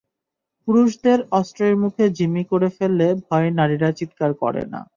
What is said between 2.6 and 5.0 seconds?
ফেললে ভয়ে নারীরা চিৎকার করে না।